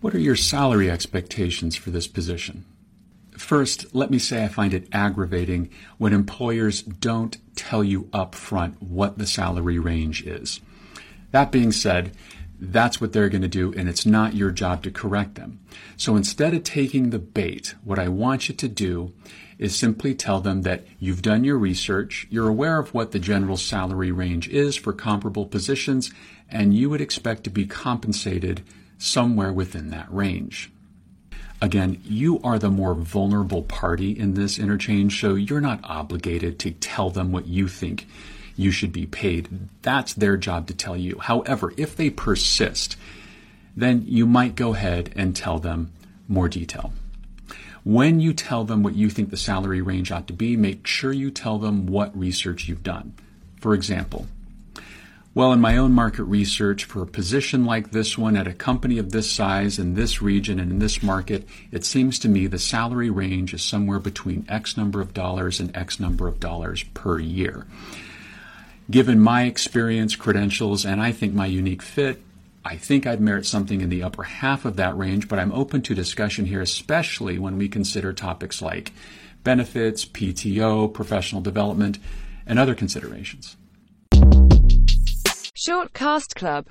What 0.00 0.14
are 0.14 0.18
your 0.18 0.36
salary 0.36 0.90
expectations 0.90 1.76
for 1.76 1.90
this 1.90 2.06
position? 2.06 2.64
First, 3.36 3.94
let 3.94 4.10
me 4.10 4.18
say 4.18 4.42
I 4.42 4.48
find 4.48 4.72
it 4.72 4.88
aggravating 4.92 5.68
when 5.98 6.14
employers 6.14 6.80
don't 6.80 7.36
tell 7.54 7.84
you 7.84 8.08
up 8.10 8.34
front 8.34 8.82
what 8.82 9.18
the 9.18 9.26
salary 9.26 9.78
range 9.78 10.26
is. 10.26 10.62
That 11.32 11.52
being 11.52 11.70
said, 11.70 12.16
that's 12.58 12.98
what 12.98 13.12
they're 13.12 13.28
going 13.28 13.42
to 13.42 13.48
do, 13.48 13.74
and 13.74 13.90
it's 13.90 14.06
not 14.06 14.32
your 14.32 14.50
job 14.50 14.82
to 14.84 14.90
correct 14.90 15.34
them. 15.34 15.60
So 15.98 16.16
instead 16.16 16.54
of 16.54 16.64
taking 16.64 17.10
the 17.10 17.18
bait, 17.18 17.74
what 17.84 17.98
I 17.98 18.08
want 18.08 18.48
you 18.48 18.54
to 18.54 18.68
do 18.68 19.12
is 19.58 19.76
simply 19.76 20.14
tell 20.14 20.40
them 20.40 20.62
that 20.62 20.86
you've 20.98 21.20
done 21.20 21.44
your 21.44 21.58
research, 21.58 22.26
you're 22.30 22.48
aware 22.48 22.78
of 22.78 22.94
what 22.94 23.12
the 23.12 23.18
general 23.18 23.58
salary 23.58 24.12
range 24.12 24.48
is 24.48 24.76
for 24.76 24.94
comparable 24.94 25.44
positions, 25.44 26.10
and 26.48 26.72
you 26.74 26.88
would 26.88 27.02
expect 27.02 27.44
to 27.44 27.50
be 27.50 27.66
compensated 27.66 28.62
somewhere 29.00 29.52
within 29.52 29.90
that 29.90 30.12
range. 30.12 30.70
Again, 31.62 32.00
you 32.04 32.40
are 32.42 32.58
the 32.58 32.70
more 32.70 32.94
vulnerable 32.94 33.62
party 33.62 34.12
in 34.12 34.34
this 34.34 34.58
interchange, 34.58 35.20
so 35.20 35.34
you're 35.34 35.60
not 35.60 35.80
obligated 35.82 36.58
to 36.60 36.70
tell 36.70 37.10
them 37.10 37.32
what 37.32 37.46
you 37.46 37.66
think 37.66 38.06
you 38.56 38.70
should 38.70 38.92
be 38.92 39.06
paid. 39.06 39.48
That's 39.82 40.12
their 40.14 40.36
job 40.36 40.66
to 40.68 40.74
tell 40.74 40.96
you. 40.96 41.18
However, 41.18 41.72
if 41.76 41.96
they 41.96 42.10
persist, 42.10 42.96
then 43.76 44.04
you 44.06 44.26
might 44.26 44.54
go 44.54 44.74
ahead 44.74 45.12
and 45.16 45.34
tell 45.34 45.58
them 45.58 45.92
more 46.28 46.48
detail. 46.48 46.92
When 47.84 48.20
you 48.20 48.34
tell 48.34 48.64
them 48.64 48.82
what 48.82 48.94
you 48.94 49.08
think 49.08 49.30
the 49.30 49.38
salary 49.38 49.80
range 49.80 50.12
ought 50.12 50.26
to 50.26 50.34
be, 50.34 50.56
make 50.56 50.86
sure 50.86 51.12
you 51.12 51.30
tell 51.30 51.58
them 51.58 51.86
what 51.86 52.16
research 52.16 52.68
you've 52.68 52.82
done. 52.82 53.14
For 53.58 53.74
example, 53.74 54.26
well, 55.32 55.52
in 55.52 55.60
my 55.60 55.76
own 55.76 55.92
market 55.92 56.24
research 56.24 56.84
for 56.84 57.02
a 57.02 57.06
position 57.06 57.64
like 57.64 57.92
this 57.92 58.18
one 58.18 58.36
at 58.36 58.48
a 58.48 58.52
company 58.52 58.98
of 58.98 59.12
this 59.12 59.30
size 59.30 59.78
in 59.78 59.94
this 59.94 60.20
region 60.20 60.58
and 60.58 60.72
in 60.72 60.78
this 60.80 61.04
market, 61.04 61.46
it 61.70 61.84
seems 61.84 62.18
to 62.18 62.28
me 62.28 62.48
the 62.48 62.58
salary 62.58 63.10
range 63.10 63.54
is 63.54 63.62
somewhere 63.62 64.00
between 64.00 64.44
X 64.48 64.76
number 64.76 65.00
of 65.00 65.14
dollars 65.14 65.60
and 65.60 65.74
X 65.76 66.00
number 66.00 66.26
of 66.26 66.40
dollars 66.40 66.82
per 66.94 67.20
year. 67.20 67.64
Given 68.90 69.20
my 69.20 69.44
experience, 69.44 70.16
credentials, 70.16 70.84
and 70.84 71.00
I 71.00 71.12
think 71.12 71.32
my 71.32 71.46
unique 71.46 71.82
fit, 71.82 72.20
I 72.64 72.76
think 72.76 73.06
I'd 73.06 73.20
merit 73.20 73.46
something 73.46 73.82
in 73.82 73.88
the 73.88 74.02
upper 74.02 74.24
half 74.24 74.64
of 74.64 74.74
that 74.76 74.98
range, 74.98 75.28
but 75.28 75.38
I'm 75.38 75.52
open 75.52 75.80
to 75.82 75.94
discussion 75.94 76.46
here, 76.46 76.60
especially 76.60 77.38
when 77.38 77.56
we 77.56 77.68
consider 77.68 78.12
topics 78.12 78.60
like 78.60 78.90
benefits, 79.44 80.04
PTO, 80.04 80.92
professional 80.92 81.40
development, 81.40 82.00
and 82.46 82.58
other 82.58 82.74
considerations. 82.74 83.56
Shortcast 85.60 86.36
Club 86.36 86.50